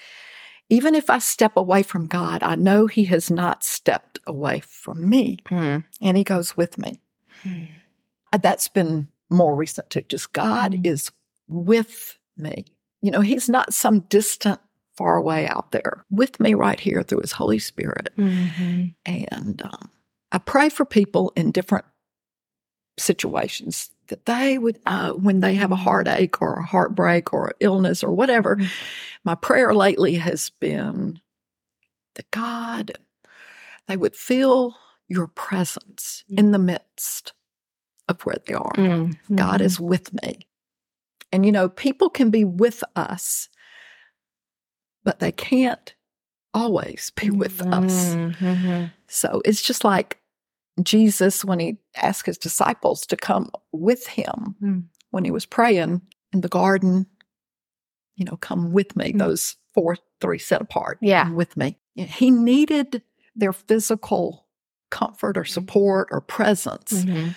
Even 0.73 0.95
if 0.95 1.11
I 1.11 1.19
step 1.19 1.55
away 1.55 1.83
from 1.83 2.07
God, 2.07 2.43
I 2.43 2.55
know 2.55 2.87
he 2.87 3.05
has 3.05 3.31
not 3.31 3.63
stepped 3.63 4.19
away 4.27 4.61
from 4.61 5.07
me 5.07 5.37
Hmm. 5.49 5.79
and 6.01 6.17
he 6.17 6.25
goes 6.25 6.57
with 6.57 6.79
me. 6.79 6.99
Uh, 8.33 8.39
That's 8.39 8.69
been 8.69 9.09
more 9.29 9.55
recent 9.55 9.91
too. 9.91 10.01
Just 10.09 10.33
God 10.33 10.73
Mm. 10.73 10.87
is 10.87 11.11
with 11.47 12.17
me. 12.39 12.65
You 13.03 13.11
know, 13.11 13.21
he's 13.21 13.51
not 13.51 13.75
some 13.75 14.01
distant, 14.01 14.61
far 14.97 15.17
away 15.17 15.47
out 15.47 15.73
there 15.73 16.07
with 16.11 16.41
me 16.41 16.55
right 16.55 16.81
here 16.81 17.03
through 17.03 17.21
his 17.21 17.33
Holy 17.33 17.59
Spirit. 17.59 18.09
Mhm. 18.17 18.95
And 19.05 19.61
um, 19.63 19.91
I 20.33 20.39
pray 20.39 20.71
for 20.71 20.87
people 20.87 21.33
in 21.37 21.51
different 21.51 21.85
situations 22.99 23.91
that 24.13 24.27
they 24.27 24.59
would, 24.59 24.79
uh, 24.85 25.13
when 25.13 25.41
they 25.41 25.55
have 25.55 25.73
a 25.73 25.77
heartache 25.77 26.43
or 26.43 26.57
a 26.57 26.67
heartbreak 26.67 27.33
or 27.33 27.55
illness 27.61 28.05
or 28.05 28.13
whatever, 28.13 28.57
Mhm. 28.57 28.69
my 29.25 29.35
prayer 29.35 29.75
lately 29.75 30.17
has 30.17 30.51
been 30.61 31.19
that 32.17 32.31
God, 32.31 32.93
they 33.89 33.97
would 33.97 34.15
feel 34.15 34.77
your 35.09 35.29
presence 35.29 36.25
in 36.29 36.53
the 36.53 36.59
midst 36.59 37.33
of 38.07 38.21
where 38.27 38.37
they 38.47 38.53
are. 38.53 38.75
Mhm. 38.75 39.17
God 39.35 39.63
is 39.63 39.81
with 39.81 40.13
me. 40.23 40.47
And 41.33 41.47
you 41.47 41.53
know, 41.53 41.71
people 41.71 42.11
can 42.11 42.29
be 42.29 42.45
with 42.45 42.85
us, 42.95 43.49
but 45.05 45.21
they 45.21 45.33
can't 45.33 45.95
always 46.53 47.11
be 47.17 47.31
with 47.31 47.63
us. 47.63 48.15
Mhm. 48.15 48.93
So 49.09 49.41
it's 49.47 49.63
just 49.63 49.85
like 49.85 50.22
Jesus 50.83 51.45
when 51.45 51.59
he 51.61 51.79
asked 51.97 52.27
his 52.27 52.39
disciples 52.39 53.07
to 53.07 53.17
come 53.17 53.51
with 53.73 54.07
him 54.07 54.57
Mm. 54.63 54.85
when 55.11 55.25
he 55.25 55.31
was 55.31 55.45
praying 55.47 56.01
in 56.33 56.41
the 56.41 56.49
garden, 56.49 57.07
you 58.17 58.25
know, 58.25 58.37
come 58.37 58.73
with 58.73 58.97
me, 58.97 59.13
Mm. 59.13 59.19
those 59.19 59.57
four, 59.75 59.97
three 60.21 60.39
set 60.39 60.63
apart. 60.63 60.99
Yeah. 61.03 61.31
with 61.31 61.57
me. 61.57 61.79
He 61.95 62.31
needed 62.31 63.03
their 63.35 63.53
physical 63.53 64.47
comfort 64.91 65.37
or 65.39 65.45
support 65.45 66.09
or 66.11 66.21
presence, 66.21 67.05
Mhm. 67.05 67.35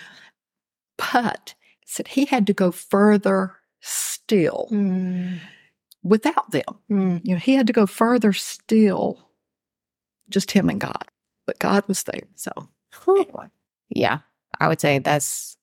but 0.98 1.54
said 1.84 2.08
he 2.08 2.24
had 2.26 2.46
to 2.46 2.52
go 2.52 2.70
further 2.70 3.56
still 3.80 4.68
Mm. 4.70 5.40
without 6.02 6.50
them. 6.50 6.64
Mm. 6.90 7.20
You 7.24 7.34
know, 7.34 7.38
he 7.38 7.54
had 7.54 7.66
to 7.66 7.72
go 7.72 7.86
further 7.86 8.32
still, 8.32 9.30
just 10.28 10.50
him 10.52 10.68
and 10.68 10.80
God. 10.80 11.04
But 11.46 11.58
God 11.58 11.86
was 11.86 12.02
there. 12.04 12.26
So 12.34 12.50
Yeah. 13.90 14.18
I 14.60 14.68
would 14.68 14.80
say 14.80 14.98
that's 14.98 15.56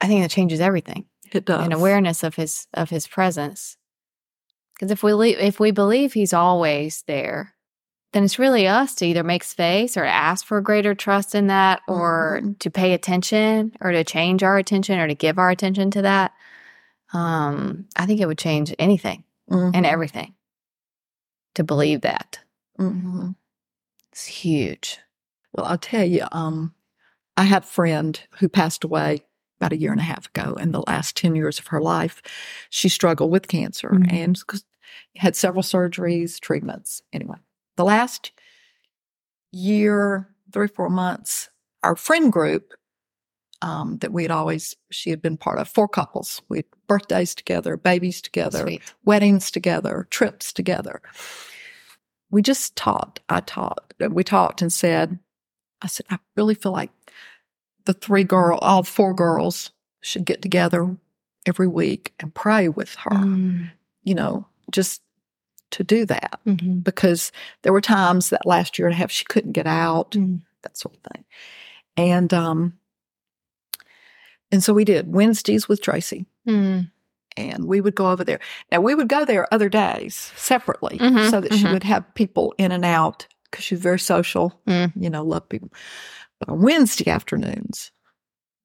I 0.00 0.06
think 0.06 0.22
that 0.22 0.30
changes 0.30 0.60
everything. 0.60 1.06
it 1.32 1.44
does. 1.44 1.64
an 1.66 1.72
awareness 1.72 2.22
of 2.22 2.34
his 2.36 2.66
of 2.74 2.90
his 2.90 3.06
presence. 3.06 3.76
Because 4.74 4.90
if 4.92 5.02
we 5.02 5.34
if 5.34 5.58
we 5.58 5.70
believe 5.72 6.12
he's 6.12 6.32
always 6.32 7.02
there, 7.06 7.54
then 8.12 8.24
it's 8.24 8.38
really 8.38 8.66
us 8.68 8.94
to 8.96 9.06
either 9.06 9.24
make 9.24 9.42
space 9.44 9.96
or 9.96 10.04
to 10.04 10.08
ask 10.10 10.46
for 10.46 10.60
greater 10.60 10.94
trust 10.94 11.34
in 11.34 11.48
that, 11.48 11.80
or 11.88 12.40
Mhm. 12.42 12.58
to 12.60 12.70
pay 12.70 12.92
attention, 12.94 13.72
or 13.80 13.90
to 13.92 14.04
change 14.04 14.42
our 14.42 14.56
attention, 14.56 14.98
or 14.98 15.08
to 15.08 15.14
give 15.14 15.38
our 15.38 15.50
attention 15.50 15.90
to 15.92 16.02
that. 16.02 16.32
Um, 17.12 17.86
I 17.96 18.06
think 18.06 18.20
it 18.20 18.26
would 18.26 18.38
change 18.38 18.74
anything 18.78 19.24
Mhm. 19.50 19.72
and 19.74 19.84
everything 19.86 20.34
to 21.54 21.64
believe 21.64 22.02
that. 22.02 22.38
Mhm. 22.78 23.34
It's 24.12 24.26
huge. 24.26 24.98
Well, 25.58 25.66
I'll 25.66 25.76
tell 25.76 26.04
you, 26.04 26.24
um, 26.30 26.72
I 27.36 27.42
had 27.42 27.64
a 27.64 27.66
friend 27.66 28.20
who 28.38 28.48
passed 28.48 28.84
away 28.84 29.24
about 29.60 29.72
a 29.72 29.76
year 29.76 29.90
and 29.90 30.00
a 30.00 30.04
half 30.04 30.26
ago. 30.28 30.54
In 30.54 30.70
the 30.70 30.84
last 30.86 31.16
10 31.16 31.34
years 31.34 31.58
of 31.58 31.66
her 31.66 31.80
life, 31.80 32.22
she 32.70 32.88
struggled 32.88 33.32
with 33.32 33.48
cancer 33.48 33.88
Mhm. 33.90 34.12
and 34.12 34.42
had 35.16 35.34
several 35.34 35.64
surgeries, 35.64 36.38
treatments. 36.38 37.02
Anyway, 37.12 37.38
the 37.74 37.84
last 37.84 38.30
year, 39.50 40.28
three, 40.52 40.68
four 40.68 40.88
months, 40.90 41.48
our 41.82 41.96
friend 41.96 42.32
group 42.32 42.72
um, 43.60 43.98
that 43.98 44.12
we 44.12 44.22
had 44.22 44.30
always, 44.30 44.76
she 44.92 45.10
had 45.10 45.20
been 45.20 45.36
part 45.36 45.58
of, 45.58 45.68
four 45.68 45.88
couples. 45.88 46.40
We 46.48 46.58
had 46.58 46.66
birthdays 46.86 47.34
together, 47.34 47.76
babies 47.76 48.22
together, 48.22 48.60
Sweet. 48.60 48.94
weddings 49.04 49.50
together, 49.50 50.06
trips 50.10 50.52
together. 50.52 51.02
We 52.30 52.42
just 52.42 52.76
talked. 52.76 53.18
I 53.28 53.40
talked. 53.40 53.94
We 53.98 54.22
talked 54.22 54.62
and 54.62 54.72
said, 54.72 55.18
I 55.82 55.86
said, 55.86 56.06
I 56.10 56.18
really 56.36 56.54
feel 56.54 56.72
like 56.72 56.90
the 57.84 57.92
three 57.92 58.24
girl, 58.24 58.58
all 58.58 58.82
four 58.82 59.14
girls 59.14 59.70
should 60.00 60.24
get 60.24 60.42
together 60.42 60.96
every 61.46 61.68
week 61.68 62.12
and 62.20 62.34
pray 62.34 62.68
with 62.68 62.94
her, 62.96 63.10
Mm. 63.10 63.70
you 64.02 64.14
know, 64.14 64.46
just 64.70 65.02
to 65.70 65.84
do 65.84 66.04
that. 66.06 66.40
Mhm. 66.46 66.82
Because 66.82 67.30
there 67.62 67.72
were 67.72 67.80
times 67.80 68.30
that 68.30 68.46
last 68.46 68.78
year 68.78 68.86
and 68.88 68.94
a 68.94 68.98
half 68.98 69.10
she 69.10 69.24
couldn't 69.24 69.52
get 69.52 69.66
out, 69.66 70.12
Mm. 70.12 70.42
that 70.62 70.76
sort 70.76 70.96
of 70.96 71.02
thing. 71.12 71.24
And, 71.96 72.32
um, 72.34 72.78
and 74.50 74.62
so 74.62 74.72
we 74.72 74.84
did 74.84 75.12
Wednesdays 75.12 75.68
with 75.68 75.82
Tracy 75.82 76.26
Mm. 76.46 76.90
and 77.36 77.64
we 77.66 77.80
would 77.80 77.94
go 77.94 78.10
over 78.10 78.24
there. 78.24 78.40
Now 78.72 78.80
we 78.80 78.94
would 78.94 79.08
go 79.08 79.24
there 79.24 79.52
other 79.52 79.68
days 79.68 80.32
separately 80.36 80.98
Mhm, 80.98 81.30
so 81.30 81.40
that 81.40 81.52
she 81.54 81.64
mhm. 81.64 81.72
would 81.72 81.84
have 81.84 82.14
people 82.14 82.54
in 82.58 82.72
and 82.72 82.84
out 82.84 83.26
because 83.50 83.64
she's 83.64 83.80
very 83.80 83.98
social, 83.98 84.60
Mm. 84.66 84.92
you 84.96 85.10
know, 85.10 85.24
love 85.24 85.48
people. 85.48 85.72
But 86.38 86.48
on 86.48 86.62
Wednesday 86.62 87.10
afternoons, 87.10 87.90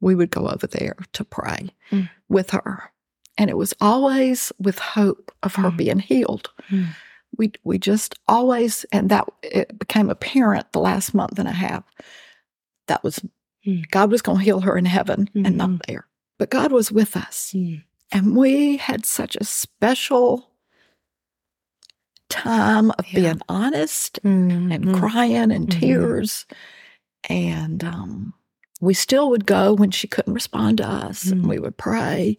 we 0.02 0.16
would 0.16 0.32
go 0.32 0.48
over 0.48 0.68
there 0.68 0.96
to 1.14 1.24
pray 1.24 1.70
Mm. 1.92 2.10
with 2.30 2.52
her. 2.52 2.92
And 3.38 3.50
it 3.50 3.58
was 3.58 3.74
always 3.82 4.52
with 4.60 4.78
hope 4.80 5.32
of 5.42 5.56
her 5.56 5.72
Mm. 5.72 5.78
being 5.78 6.00
healed. 6.00 6.50
Mm. 6.70 6.88
We 7.38 7.52
we 7.64 7.80
just 7.80 8.14
always 8.28 8.86
and 8.92 9.10
that 9.10 9.28
it 9.42 9.80
became 9.80 10.10
apparent 10.12 10.72
the 10.72 10.80
last 10.80 11.14
month 11.16 11.40
and 11.40 11.48
a 11.48 11.52
half 11.54 11.84
that 12.88 13.04
was 13.04 13.20
Mm. 13.66 13.90
God 13.92 14.12
was 14.12 14.22
going 14.22 14.40
to 14.40 14.44
heal 14.44 14.60
her 14.62 14.78
in 14.78 14.86
heaven 14.86 15.30
and 15.34 15.46
Mhm. 15.48 15.56
not 15.56 15.88
there. 15.88 16.06
But 16.38 16.50
God 16.52 16.72
was 16.74 16.92
with 16.92 17.16
us. 17.16 17.52
Mm. 17.56 17.84
And 18.12 18.36
we 18.36 18.78
had 18.78 19.06
such 19.06 19.36
a 19.38 19.46
special 19.46 20.52
time 22.44 22.92
of 22.92 23.06
Yeah. 23.08 23.20
being 23.22 23.42
honest 23.50 24.20
Mm. 24.24 24.74
and 24.74 24.94
crying 24.96 25.52
and 25.52 25.68
Mhm. 25.68 25.80
tears. 25.80 26.46
And 27.30 27.84
um, 27.84 28.34
we 28.82 28.94
still 28.94 29.30
would 29.30 29.46
go 29.46 29.74
when 29.74 29.92
she 29.92 30.08
couldn't 30.08 30.34
respond 30.34 30.78
to 30.78 30.88
us 30.88 31.26
and 31.28 31.44
Mm. 31.46 31.50
we 31.50 31.60
would 31.60 31.78
pray. 31.78 32.38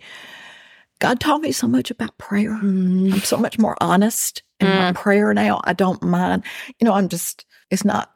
God 1.00 1.20
taught 1.20 1.40
me 1.40 1.52
so 1.52 1.66
much 1.66 1.90
about 1.90 2.16
prayer. 2.18 2.50
Mm. 2.62 3.12
I'm 3.12 3.20
so 3.20 3.36
much 3.36 3.58
more 3.58 3.76
honest 3.80 4.42
in 4.60 4.68
my 4.68 4.92
prayer 4.92 5.34
now. 5.34 5.60
I 5.64 5.72
don't 5.72 6.02
mind. 6.02 6.44
You 6.78 6.84
know, 6.86 6.92
I'm 6.94 7.08
just, 7.08 7.44
it's 7.70 7.84
not 7.84 8.12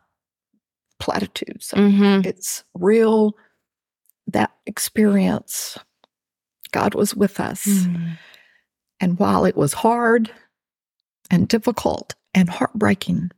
platitudes. 1.01 1.73
Mhm. 1.77 2.25
It's 2.25 2.65
real, 2.75 3.37
that 4.27 4.51
experience. 4.67 5.79
God 6.73 6.95
was 6.95 7.15
with 7.15 7.41
us. 7.41 7.65
Mm. 7.67 8.19
And 9.01 9.19
while 9.19 9.45
it 9.45 9.57
was 9.57 9.73
hard 9.73 10.31
and 11.31 11.49
difficult 11.49 12.15
and 12.35 12.49
heartbreaking, 12.49 13.31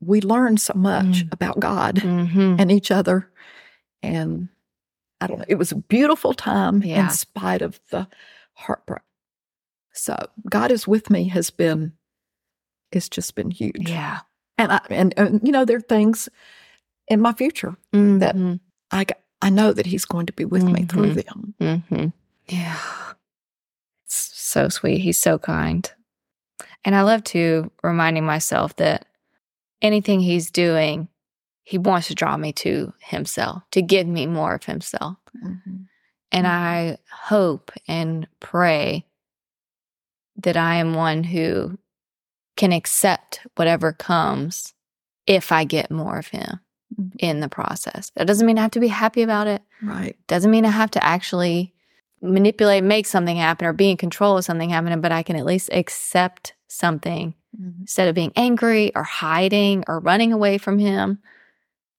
we 0.00 0.20
learned 0.20 0.60
so 0.60 0.74
much 0.74 1.24
Mm. 1.24 1.32
about 1.32 1.60
God 1.60 1.96
Mhm. 1.96 2.60
and 2.60 2.70
each 2.72 2.90
other. 2.90 3.30
And 4.02 4.48
I 5.20 5.26
don't 5.28 5.38
know, 5.38 5.44
it 5.48 5.54
was 5.56 5.70
a 5.70 5.76
beautiful 5.76 6.34
time 6.34 6.82
Yeah. 6.82 7.04
in 7.04 7.10
spite 7.10 7.62
of 7.62 7.80
the 7.90 8.08
heartbreak. 8.54 9.02
So 9.92 10.16
God 10.50 10.72
is 10.72 10.88
with 10.88 11.10
me 11.10 11.28
has 11.28 11.50
been, 11.50 11.92
it's 12.90 13.08
just 13.08 13.34
been 13.36 13.50
huge. 13.50 13.88
Yeah. 13.88 14.20
And 14.58 14.72
I, 14.72 14.80
and, 14.90 15.14
and 15.16 15.40
you 15.44 15.52
know, 15.52 15.64
there 15.64 15.76
are 15.76 15.80
things 15.80 16.28
in 17.08 17.20
my 17.20 17.32
future 17.32 17.76
That- 17.92 18.36
I, 18.90 19.06
I 19.40 19.50
know 19.50 19.72
that 19.72 19.86
he's 19.86 20.04
going 20.04 20.26
to 20.26 20.32
be 20.32 20.44
with 20.44 20.64
me 20.64 20.84
through 20.84 21.14
Mhm. 21.14 21.24
them. 21.26 21.54
Mm-hmm. 21.60 22.06
Yeah. 22.48 22.78
So 24.52 24.68
sweet. 24.68 24.98
He's 24.98 25.18
so 25.18 25.38
kind. 25.38 25.90
And 26.84 26.94
I 26.94 27.00
love 27.02 27.24
to 27.24 27.70
reminding 27.82 28.26
myself 28.26 28.76
that 28.76 29.06
anything 29.80 30.20
he's 30.20 30.50
doing, 30.50 31.08
he 31.62 31.78
wants 31.78 32.08
to 32.08 32.14
draw 32.14 32.36
me 32.36 32.52
to 32.54 32.92
himself, 33.00 33.62
to 33.70 33.80
give 33.80 34.06
me 34.06 34.26
more 34.26 34.54
of 34.54 34.64
himself. 34.64 35.16
Mhm. 35.42 35.86
And 36.32 36.46
Mhm. 36.46 36.50
I 36.50 36.98
hope 37.10 37.72
and 37.88 38.28
pray 38.40 39.06
that 40.36 40.58
I 40.58 40.74
am 40.76 40.92
one 40.92 41.24
who 41.24 41.78
can 42.58 42.72
accept 42.72 43.46
whatever 43.56 43.94
comes 43.94 44.74
if 45.26 45.50
I 45.50 45.64
get 45.64 45.90
more 45.90 46.18
of 46.18 46.26
him 46.28 46.60
Mhm. 47.00 47.12
in 47.18 47.40
the 47.40 47.48
process. 47.48 48.10
That 48.16 48.26
doesn't 48.26 48.46
mean 48.46 48.58
I 48.58 48.62
have 48.62 48.70
to 48.72 48.80
be 48.80 48.88
happy 48.88 49.22
about 49.22 49.46
it. 49.46 49.62
Right. 49.80 50.14
Doesn't 50.26 50.50
mean 50.50 50.66
I 50.66 50.70
have 50.70 50.90
to 50.90 51.02
actually 51.02 51.72
manipulate, 52.22 52.84
make 52.84 53.06
something 53.06 53.36
happen, 53.36 53.66
or 53.66 53.72
be 53.72 53.90
in 53.90 53.96
control 53.96 54.38
of 54.38 54.44
something 54.44 54.70
happening, 54.70 55.00
but 55.00 55.12
I 55.12 55.22
can 55.22 55.36
at 55.36 55.44
least 55.44 55.70
accept 55.72 56.54
something 56.68 57.34
Mhm. 57.60 57.80
instead 57.82 58.08
of 58.08 58.14
being 58.14 58.32
angry 58.36 58.94
or 58.94 59.02
hiding 59.02 59.84
or 59.88 59.98
running 60.00 60.32
away 60.32 60.56
from 60.58 60.78
him. 60.78 61.18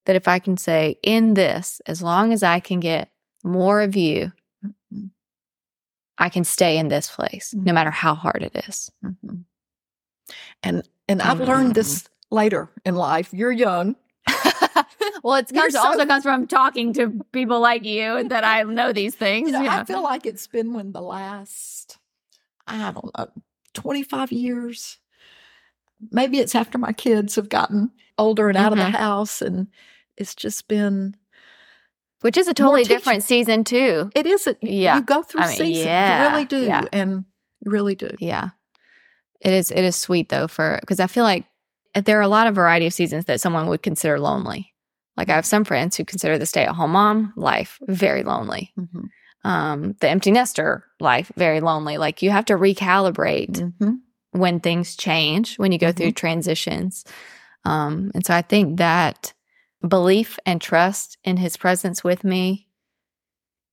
That 0.05 0.15
if 0.15 0.27
I 0.27 0.39
can 0.39 0.57
say, 0.57 0.97
in 1.03 1.33
this, 1.35 1.81
as 1.85 2.01
long 2.01 2.33
as 2.33 2.43
I 2.43 2.59
can 2.59 2.79
get 2.79 3.09
more 3.43 3.81
of 3.81 3.95
you, 3.95 4.31
Mhm. 4.65 5.11
I 6.17 6.29
can 6.29 6.43
stay 6.43 6.77
in 6.77 6.87
this 6.89 7.09
place, 7.09 7.53
no 7.53 7.73
matter 7.73 7.91
how 7.91 8.15
hard 8.15 8.43
it 8.43 8.55
is. 8.67 8.91
Mhm. 9.03 9.43
And 10.63 10.87
and 11.09 11.21
I've 11.21 11.39
learned 11.41 11.75
this 11.75 12.07
later 12.31 12.69
in 12.85 12.95
life. 12.95 13.33
You're 13.33 13.51
young. 13.51 13.95
well, 15.23 15.35
it 15.35 15.47
comes, 15.53 15.73
so- 15.73 15.79
also 15.83 16.05
comes 16.05 16.23
from 16.23 16.45
talking 16.47 16.93
to 16.93 17.09
people 17.31 17.59
like 17.59 17.85
you 17.85 18.27
that 18.29 18.43
I 18.43 18.61
know 18.63 18.91
these 18.93 19.15
things. 19.15 19.47
You 19.47 19.53
know, 19.53 19.61
yeah. 19.63 19.79
I 19.79 19.83
feel 19.85 20.03
like 20.03 20.25
it's 20.25 20.45
been 20.47 20.73
when 20.73 20.91
the 20.91 21.01
last, 21.01 21.97
I 22.67 22.91
don't 22.91 23.17
know, 23.17 23.27
25 23.73 24.31
years. 24.31 24.97
Maybe 26.11 26.39
it's 26.39 26.55
after 26.55 26.77
my 26.77 26.91
kids 26.91 27.35
have 27.35 27.49
gotten 27.49 27.91
older 28.17 28.49
and 28.49 28.57
out 28.57 28.73
of 28.73 28.77
Mhm. 28.79 28.91
the 28.91 28.97
house. 28.97 29.41
And 29.41 29.67
it's 30.17 30.35
just 30.35 30.67
been, 30.67 31.15
Which 32.21 32.37
is 32.37 32.47
a 32.47 32.53
totally 32.53 32.83
different 32.83 33.23
season, 33.23 33.63
too. 33.63 34.11
it 34.15 34.25
is, 34.25 34.45
a, 34.47 34.55
Yeah. 34.61 34.97
you 34.97 35.01
go 35.03 35.23
through 35.23 35.41
I 35.41 35.47
mean, 35.47 35.57
seasons. 35.57 35.85
yeah, 35.85 36.23
You 36.25 36.29
really 36.31 36.45
do. 36.45 36.57
yeah. 36.65 36.85
And 36.91 37.25
you 37.61 37.71
really 37.71 37.95
do. 37.95 38.09
Yeah. 38.19 38.49
It 39.41 39.51
is 39.53 39.71
it 39.71 39.83
is 39.83 39.95
sweet 39.97 40.29
though 40.29 40.47
for 40.47 40.77
because 40.81 40.99
I 41.01 41.07
feel 41.07 41.23
like 41.25 41.45
there 41.95 42.17
are 42.17 42.21
a 42.21 42.27
lot 42.29 42.47
of 42.47 42.55
variety 42.55 42.85
of 42.87 42.93
seasons 42.93 43.25
that 43.25 43.41
someone 43.41 43.67
would 43.67 43.81
consider 43.83 44.19
lonely. 44.19 44.72
Like 45.17 45.29
I 45.29 45.35
have 45.35 45.45
some 45.45 45.63
friends 45.63 45.95
who 45.97 46.05
consider 46.05 46.37
the 46.37 46.45
stay 46.45 46.63
at 46.63 46.75
home 46.75 46.91
mom 46.91 47.33
life 47.35 47.79
very 47.87 48.23
lonely. 48.23 48.73
Mhm. 48.77 49.09
Um, 49.45 49.95
the 49.99 50.09
empty 50.09 50.31
nester 50.31 50.85
life 50.99 51.31
very 51.35 51.59
lonely. 51.61 51.97
Like 51.97 52.21
you 52.21 52.31
have 52.31 52.45
to 52.45 52.53
recalibrate 52.55 53.73
Mhm. 53.79 53.99
when 54.31 54.59
things 54.59 54.95
change, 54.95 55.57
when 55.59 55.71
you 55.71 55.77
go 55.77 55.91
through 55.91 56.11
transitions. 56.13 57.03
Um, 57.65 58.11
and 58.15 58.25
so 58.25 58.33
I 58.33 58.41
think 58.41 58.77
that 58.77 59.33
belief 59.87 60.39
and 60.45 60.61
trust 60.61 61.17
in 61.23 61.37
his 61.37 61.57
presence 61.57 62.03
with 62.03 62.23
me, 62.23 62.67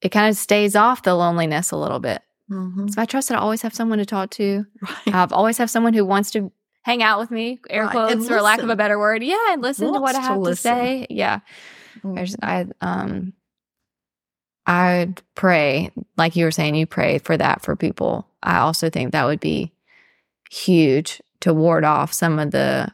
it 0.03 0.11
kind 0.11 0.29
of 0.29 0.37
stays 0.37 0.75
off 0.77 1.03
the 1.03 1.15
loneliness 1.15 1.71
a 1.71 1.77
little 1.77 2.01
bit. 2.01 2.23
Mhm. 2.51 2.93
So 2.93 3.01
I 3.01 3.05
trust 3.05 3.29
that 3.29 3.39
I 3.39 3.41
always 3.41 3.63
have 3.63 3.75
someone 3.75 3.99
to 3.99 4.07
talk 4.07 4.31
to. 4.31 4.67
Right. 5.07 5.15
I've 5.15 5.33
always 5.33 5.59
have 5.59 5.71
someone 5.71 5.95
who 5.95 6.05
wants 6.05 6.31
to 6.33 6.51
hang 6.83 7.03
out 7.03 7.19
with 7.21 7.31
me, 7.31 7.59
air 7.69 7.89
quotes 7.89 8.27
for 8.27 8.41
lack 8.41 8.61
of 8.61 8.69
a 8.71 8.77
better 8.77 8.99
word. 8.99 9.23
Yeah, 9.23 9.53
and 9.53 9.63
listen 9.63 9.93
to 9.93 10.01
what 10.01 10.15
I 10.15 10.37
Wants 10.37 10.63
to 10.63 10.69
have 10.69 10.83
to, 10.83 10.85
say. 10.85 11.07
Yeah. 11.11 11.41
There's 12.05 12.37
Mhm. 12.37 12.39
I 12.43 12.67
um 12.81 13.33
I'd 14.67 15.21
pray, 15.35 15.91
like 16.17 16.37
you 16.37 16.45
were 16.45 16.51
saying, 16.51 16.75
you 16.75 16.87
pray 16.87 17.19
for 17.19 17.37
that 17.37 17.63
for 17.63 17.75
people. 17.77 18.27
I 18.43 18.59
also 18.59 18.89
think 18.91 19.13
that 19.13 19.25
would 19.25 19.41
be 19.41 19.73
huge 20.51 21.21
to 21.41 21.53
ward 21.55 21.85
off 21.85 22.13
some 22.13 22.39
of 22.39 22.51
the 22.51 22.89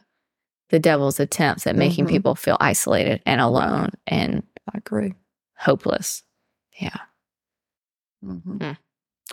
the 0.69 0.79
devil's 0.79 1.19
attempts 1.19 1.65
at 1.65 1.77
making 1.77 2.05
Mhm. 2.05 2.09
people 2.09 2.35
feel 2.35 2.57
isolated 2.59 3.21
and 3.25 3.39
alone 3.39 3.91
and 4.05 4.43
I 4.73 4.77
agree. 4.79 5.13
hopeless. 5.57 6.23
Yeah. 6.77 6.97
Mhm. 8.23 8.77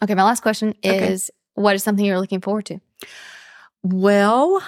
Okay, 0.02 0.14
my 0.14 0.22
last 0.22 0.40
question 0.42 0.70
Okay. 0.84 1.08
is 1.12 1.30
what 1.54 1.74
is 1.74 1.82
something 1.82 2.04
you're 2.04 2.20
looking 2.20 2.40
forward 2.40 2.66
to? 2.66 2.78
Well, 3.84 4.62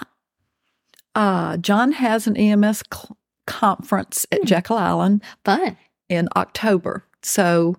uh, 1.15 1.57
John 1.57 1.93
has 1.93 2.27
an 2.27 2.37
EMS 2.37 2.83
cl- 2.93 3.17
conference 3.47 4.27
at 4.31 4.41
Hmm. 4.41 4.47
Jekyll 4.47 4.77
Island 4.77 5.23
Fun. 5.45 5.77
in 6.09 6.29
October. 6.37 7.05
So 7.23 7.77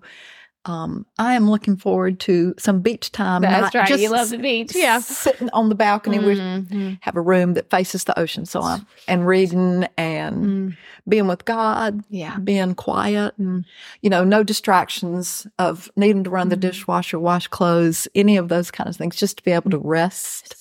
um, 0.64 1.06
I 1.18 1.32
am 1.34 1.48
looking 1.48 1.76
forward 1.78 2.20
to 2.20 2.52
some 2.58 2.80
beach 2.80 3.10
time. 3.10 3.40
That's 3.40 3.72
not 3.72 3.80
right. 3.80 3.88
just 3.88 4.02
You 4.02 4.10
love 4.10 4.28
the 4.28 4.36
beach. 4.36 4.72
Yeah. 4.74 4.98
sitting 4.98 5.48
on 5.54 5.70
the 5.70 5.74
balcony. 5.74 6.18
We 6.18 6.34
Mhm. 6.36 6.98
have 7.00 7.16
a 7.16 7.22
room 7.22 7.54
that 7.54 7.70
faces 7.70 8.04
the 8.04 8.18
ocean, 8.18 8.44
so 8.44 8.60
I'm 8.60 8.86
and 9.06 9.26
reading 9.26 9.86
and 9.96 10.36
Mm. 10.72 10.76
being 11.08 11.26
with 11.26 11.46
God, 11.46 12.02
Yeah. 12.10 12.36
being 12.38 12.74
quiet. 12.74 13.32
Mm. 13.40 13.64
You 14.02 14.10
know, 14.10 14.24
no 14.24 14.42
distractions 14.42 15.46
of 15.58 15.90
needing 15.96 16.24
to 16.24 16.30
run 16.30 16.50
the 16.50 16.56
Mhm. 16.56 16.60
dishwasher, 16.60 17.18
wash 17.18 17.46
clothes, 17.46 18.06
any 18.14 18.36
of 18.36 18.48
those 18.50 18.70
kind 18.70 18.90
of 18.90 18.96
things. 18.96 19.16
Just 19.16 19.38
to 19.38 19.42
be 19.44 19.52
able 19.52 19.70
to 19.70 19.78
rest. 19.78 20.54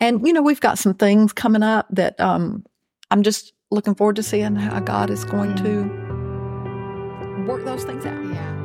And 0.00 0.26
you 0.26 0.32
know, 0.32 0.42
we've 0.42 0.60
got 0.60 0.78
some 0.78 0.94
things 0.94 1.32
coming 1.32 1.62
up 1.62 1.86
that 1.90 2.18
um, 2.20 2.64
I'm 3.10 3.22
just 3.22 3.52
looking 3.70 3.94
forward 3.94 4.16
to 4.16 4.22
seeing 4.22 4.56
how 4.56 4.80
God 4.80 5.10
is 5.10 5.24
going 5.24 5.54
to 5.56 5.82
work 7.46 7.64
those 7.64 7.84
things 7.84 8.04
out. 8.06 8.24
yeah. 8.24 8.59